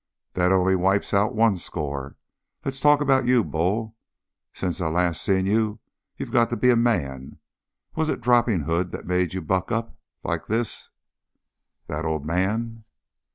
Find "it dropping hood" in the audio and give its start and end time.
8.09-8.89